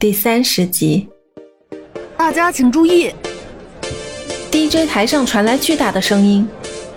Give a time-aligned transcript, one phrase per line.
[0.00, 1.08] 第三十集，
[2.16, 3.12] 大家请注意
[4.48, 6.48] ！DJ 台上传来巨大的声音，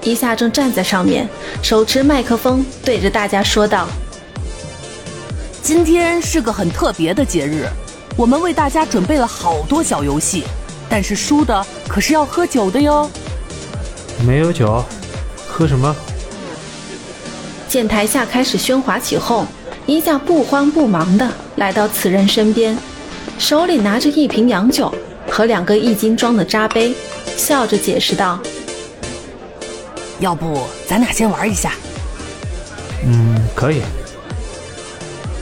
[0.03, 1.27] 伊夏正站在上面，
[1.63, 3.87] 手持麦克风对着大家说道
[5.63, 7.65] ：“今天是个很特别的节日，
[8.15, 10.43] 我们为大家准备了好多小游戏，
[10.87, 13.09] 但是输的可是要喝酒的哟。”
[14.23, 14.85] 没有酒，
[15.49, 15.95] 喝什么？
[17.67, 19.43] 见台下开始喧哗起哄，
[19.87, 22.77] 伊夏不慌不忙的来到此人身边。
[23.37, 24.93] 手里拿着一瓶洋酒
[25.29, 26.93] 和两个一斤装的扎杯，
[27.35, 28.39] 笑着解释道
[30.19, 31.73] ：“要不咱俩先玩一下
[33.05, 33.81] ？”“嗯，可以。”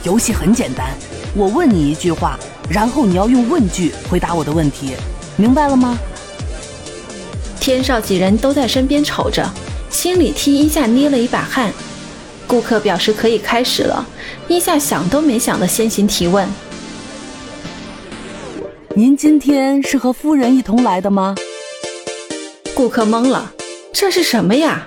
[0.02, 0.88] 游戏很简单，
[1.34, 2.38] 我问你一句话，
[2.70, 4.92] 然后你要用问句回答我的问题，
[5.36, 5.98] 明白了吗？
[7.60, 9.46] 天少几人都在身边瞅着，
[9.90, 11.70] 心里替伊夏捏了一把汗。
[12.46, 14.04] 顾客表示可以开始了，
[14.48, 16.48] 伊夏想都没想的先行提问。
[19.00, 21.34] 您今天是和夫人一同来的吗？
[22.74, 23.50] 顾客懵了，
[23.94, 24.86] 这是什么呀？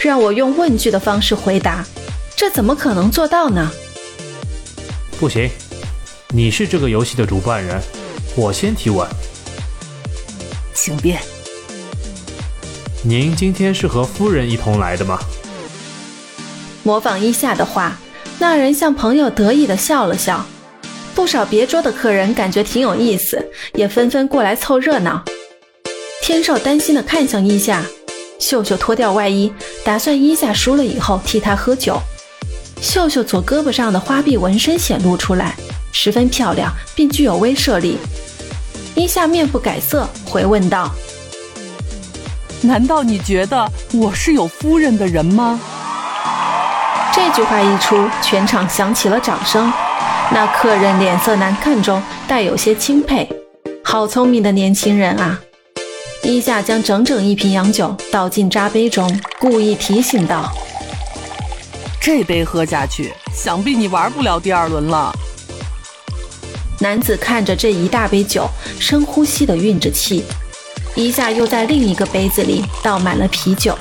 [0.00, 1.86] 让我用问句的方式回答，
[2.34, 3.70] 这怎么可能做到呢？
[5.20, 5.48] 不行，
[6.30, 7.80] 你是这个游戏的主办人，
[8.34, 9.08] 我先提问。
[10.74, 11.20] 请便。
[13.04, 15.20] 您今天是和夫人一同来的吗？
[16.82, 17.96] 模仿一下的话，
[18.40, 20.44] 那人向朋友得意的笑了笑。
[21.14, 25.22] 不少别桌的客人感觉挺有意思，也纷纷过来凑热闹。
[26.22, 27.82] 天少担心的看向伊夏，
[28.38, 29.52] 秀秀脱掉外衣，
[29.84, 32.00] 打算伊夏输了以后替他喝酒。
[32.80, 35.54] 秀秀左胳膊上的花臂纹身显露出来，
[35.92, 37.98] 十分漂亮，并具有威慑力。
[38.94, 40.90] 伊夏面不改色，回问道
[42.62, 45.60] ：“难道你觉得我是有夫人的人吗？”
[47.14, 49.72] 这句话一出，全场响起了掌声。
[50.34, 53.28] 那客人脸色难看中带有些钦佩，
[53.84, 55.38] 好聪明的年轻人啊！
[56.22, 60.50] 伊夏将整整一瓶洋酒倒进扎杯中，故意提醒道
[62.00, 65.12] ：“这杯喝下去，想必你玩不了第二轮了。”
[66.80, 68.48] 男子看着这一大杯酒，
[68.80, 70.24] 深呼吸的运着气。
[70.94, 73.76] 伊夏又在另一个杯子里倒满了啤酒。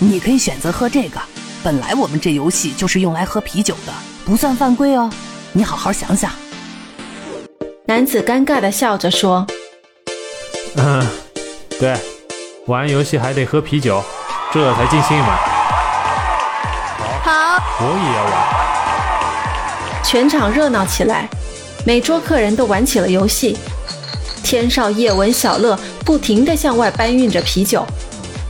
[0.00, 1.20] 你可以选择喝这个，
[1.62, 3.92] 本来我们这游戏就是用来喝啤酒的。
[4.24, 5.10] 不算犯规哦，
[5.52, 6.30] 你好好想想。
[7.86, 9.44] 男子尴尬的笑着说
[10.78, 11.04] ：“嗯，
[11.80, 11.96] 对，
[12.66, 14.02] 玩游戏还得喝啤酒，
[14.52, 15.36] 这才尽兴嘛。”
[17.24, 20.04] 好，我也要玩。
[20.04, 21.28] 全场热闹起来，
[21.84, 23.58] 每桌客人都玩起了游戏。
[24.44, 27.84] 天少、叶文、小乐不停地向外搬运着啤酒，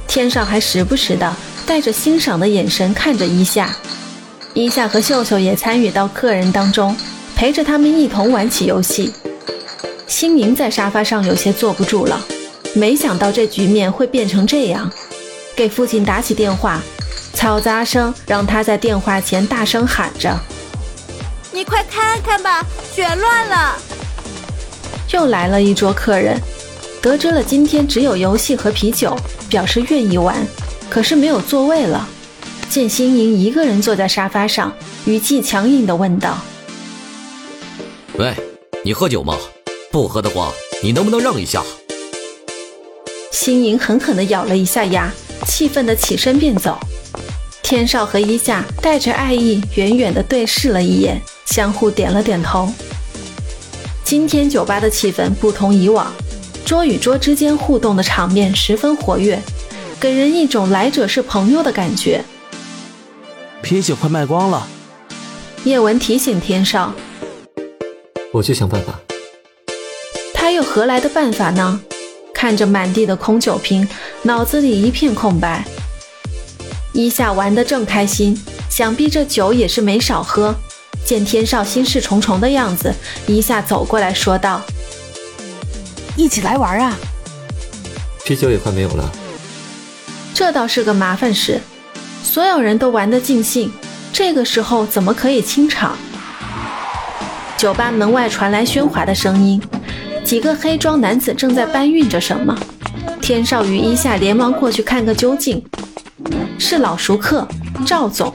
[0.07, 1.35] 天少还时不时的
[1.67, 3.75] 带着欣赏的眼神看着一夏。
[4.55, 6.95] 伊夏和秀秀也参与到客人当中，
[7.35, 9.11] 陪着他们一同玩起游戏。
[10.07, 12.23] 新宁在沙发上有些坐不住了，
[12.75, 14.91] 没想到这局面会变成这样，
[15.57, 16.83] 给父亲打起电话，
[17.35, 20.39] 嘈杂声让他在电话前大声喊着
[21.51, 22.63] ：“你快看看吧，
[22.95, 23.79] 卷乱了！”
[25.13, 26.39] 又来了一桌客人，
[27.01, 29.17] 得知了今天只有游戏和啤酒，
[29.49, 30.47] 表示愿意玩，
[30.91, 32.07] 可是没有座位了。
[32.73, 34.73] 见新莹一个人坐在沙发上，
[35.05, 36.39] 语气强硬地问道
[38.17, 38.35] ：“喂，
[38.83, 39.37] 你喝酒吗？
[39.91, 40.51] 不喝的话，
[40.83, 41.63] 你能不能让一下？”
[43.31, 45.13] 新莹狠狠地咬了一下牙，
[45.47, 46.79] 气愤地起身便走。
[47.63, 52.73] 天少和一夏带着爱意，远远地对视了一眼，相互点了点头。
[54.03, 56.11] 今天酒吧的气氛不同以往，
[56.65, 59.39] 桌与桌之间互动的场面十分活跃，
[60.01, 62.25] 给人一种来者是朋友的感觉。
[63.63, 64.67] 啤酒快卖光了，
[65.63, 66.93] 叶文提醒天少
[68.33, 68.99] ：“我去想办法。”
[70.35, 71.81] 他又何来的办法呢？
[72.35, 73.89] 看着满地的空酒瓶，
[74.23, 75.65] 脑子里一片空白。
[76.93, 78.37] 一夏玩得正开心，
[78.69, 80.53] 想必这酒也是没少喝。
[81.05, 82.93] 见天少心事重重的样子，
[83.29, 84.61] 一夏走过来说道
[86.17, 86.99] ：“一起来玩啊！”
[88.27, 89.09] 啤酒也快没有了，
[90.35, 91.61] 这倒是个麻烦事。
[92.23, 93.71] 所有人都玩得尽兴，
[94.13, 95.97] 这个时候怎么可以清场？
[97.59, 99.61] 酒吧门外传来喧哗的声音，
[100.25, 102.59] 几个黑装男子正在搬运着什么。
[103.21, 105.63] 天少与一夏连忙过去看个究竟，
[106.59, 107.47] 是老熟客
[107.87, 108.35] 赵总。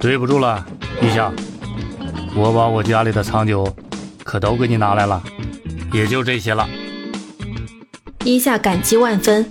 [0.00, 0.64] 对不住了，
[1.00, 1.30] 一夏，
[2.34, 3.66] 我把我家里的藏酒
[4.24, 5.22] 可都给你拿来了，
[5.92, 6.68] 也就这些了。
[8.24, 9.48] 一夏感激万分，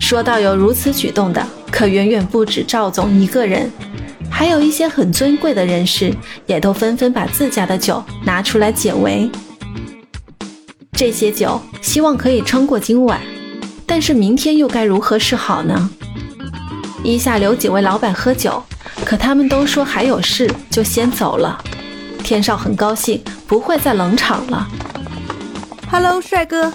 [0.00, 1.46] 说到有如此举动的。
[1.70, 3.68] 可远远不止赵总一个人，
[4.30, 6.14] 还有一些很尊贵的人士，
[6.46, 9.28] 也都纷纷把自家的酒拿出来解围。
[10.92, 13.20] 这些酒希望可以撑过今晚，
[13.84, 15.90] 但是明天又该如何是好呢？
[17.02, 18.62] 一下留几位老板喝酒，
[19.04, 21.60] 可他们都说还有事，就先走了。
[22.22, 24.68] 天少很高兴，不会再冷场了。
[25.90, 26.72] Hello，帅哥，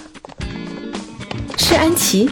[1.58, 2.30] 是安琪。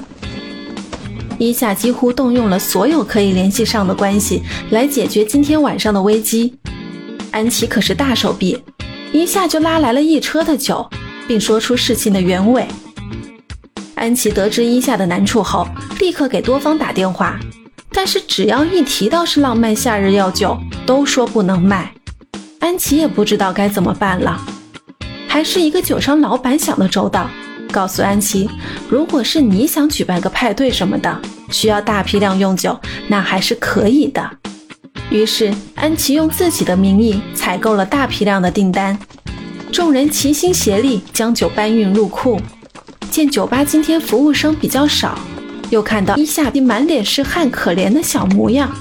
[1.40, 4.42] 伊夏几乎动用了所有可以联系上的关系
[4.72, 6.56] 来解决今天晚上的危机。
[7.32, 8.62] 安琪可是大手笔，
[9.12, 10.90] 一下就拉来了一车的酒，
[11.28, 12.66] 并说出事情的原委。
[13.94, 15.68] 安琪得知伊夏的难处后，
[16.00, 17.40] 立刻给多方打电话，
[17.92, 21.94] 但是只要一提到是浪漫夏日药酒，都说不能卖。
[22.60, 24.40] 安琪也不知道该怎么办了，
[25.28, 27.30] 还是一个酒商老板想的周到。
[27.78, 28.50] 告诉安琪，
[28.90, 31.22] 如果是你想举办个派对什么的，
[31.52, 32.76] 需要大批量用酒，
[33.08, 34.28] 那还是可以的。
[35.12, 38.98] 于是安琪用自己的名义采购了大批量的订单，
[39.72, 42.42] 众人齐心协力将酒搬运入库。
[43.12, 45.16] 见酒吧今天服务生比较少，
[45.70, 48.72] 又看到伊夏比满脸是汗、可怜的小模样，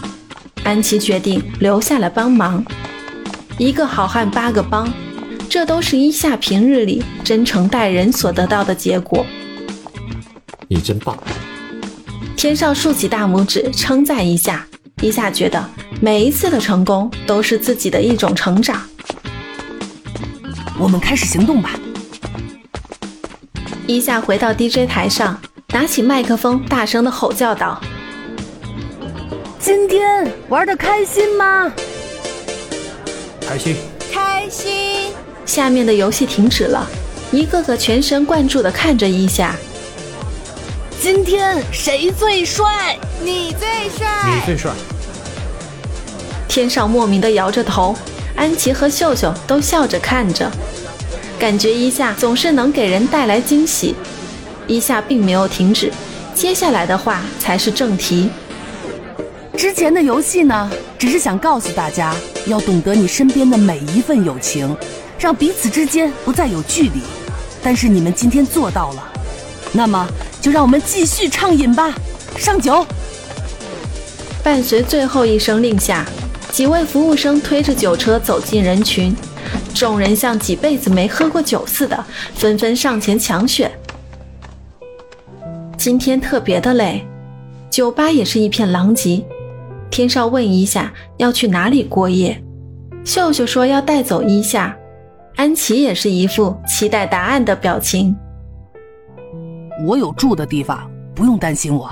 [0.65, 2.65] 安琪决定留下来帮忙。
[3.59, 4.91] 一个好汉八个帮。
[5.57, 9.25] 这都是伊夏平日里真诚待人所得到的结果。
[10.69, 11.17] 你真棒！
[12.37, 14.67] 天少竖起大拇指称赞一下，
[15.01, 15.67] 伊夏觉得
[15.99, 18.87] 每一次的成功都是自己的一种成长。
[20.79, 21.71] 我们开始行动吧！
[23.87, 27.81] 伊夏回到 DJ 台上，拿起麦克风，大声的吼叫道
[29.59, 31.73] ：“今天玩的开心吗？
[33.41, 33.75] 开心，
[34.13, 35.15] 开心！”
[35.47, 36.87] 下面的游戏停止了，
[37.31, 39.55] 一个个全神贯注地看着一夏。
[41.01, 42.99] 今天谁最帅？
[43.23, 44.09] 你最帅！
[44.27, 44.73] 你最帅！
[46.49, 47.95] 天上莫名的摇着头，
[48.35, 50.51] 安琪和秀秀都笑着看着，
[51.39, 53.95] 感觉一夏总是能给人带来惊喜。
[54.67, 55.93] 一夏并没有停止，
[56.35, 58.29] 接下来的话才是正题。
[59.57, 62.15] 之前的游戏呢，只是想告诉大家，
[62.47, 64.77] 要懂得你身边的每一份友情。
[65.19, 67.01] 让彼此之间不再有距离，
[67.63, 69.13] 但是你们今天做到了，
[69.73, 70.07] 那么
[70.41, 71.95] 就让我们继续畅饮吧，
[72.37, 72.87] 上酒。
[74.43, 76.07] 伴随最后一声令下，
[76.51, 79.17] 几位服务生推着酒车走进人群，
[79.75, 82.05] 众人像几辈子没喝过酒似的，
[82.35, 83.71] 纷纷上前抢选。
[85.79, 87.05] 今天特别的累，
[87.71, 89.25] 酒吧也是一片狼藉。
[89.91, 92.43] 天少问一下要去哪里过夜，
[93.05, 94.77] 秀秀说要带走一下。
[95.37, 98.17] 安琪也是一副期待答案的表情。
[99.87, 101.91] 我有住的地方，不用担心我。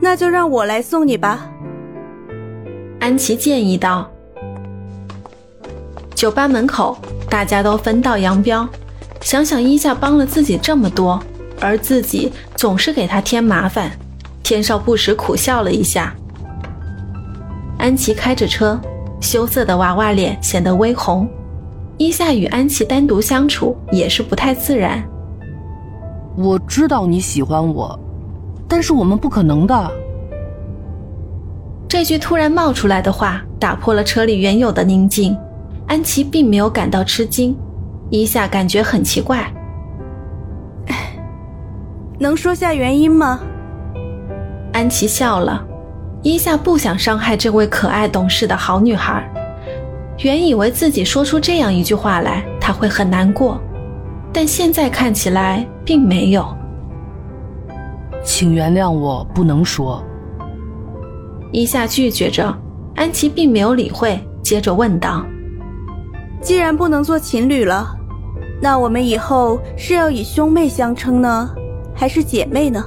[0.00, 1.48] 那就让我来送你吧。
[2.98, 4.10] 安琪建议道。
[6.16, 6.98] 酒吧门口，
[7.30, 8.68] 大家都分道扬镳。
[9.20, 11.22] 想想伊夏帮了自己这么多，
[11.60, 13.90] 而自己总是给他添麻烦，
[14.42, 16.12] 天少不时苦笑了一下。
[17.78, 18.78] 安琪开着车，
[19.20, 21.28] 羞涩的娃娃脸显得微红。
[21.96, 25.02] 伊夏与安琪单独相处也是不太自然。
[26.36, 27.98] 我知道你喜欢我，
[28.66, 29.90] 但是我们不可能的。
[31.86, 35.36] 这句突然冒出来的话打破了车里原有的宁静。
[35.86, 37.54] 安琪并没有感到吃惊，
[38.08, 39.52] 伊夏感觉很奇怪。
[42.18, 43.40] 能说下原因吗？
[44.72, 45.62] 安琪笑了。
[46.22, 49.30] 伊夏不想伤害这位可爱懂事的好女孩。
[50.18, 53.60] 原以为自己说出这样一句话来，他会很难过，
[54.32, 56.46] 但现在看起来并没有。
[58.22, 60.02] 请原谅我不能说。
[61.52, 62.56] 伊夏拒绝着，
[62.94, 65.26] 安琪并没有理会，接着问道
[66.40, 67.94] ：“既然不能做情侣了，
[68.62, 71.50] 那我们以后是要以兄妹相称呢，
[71.94, 72.84] 还是姐妹呢？”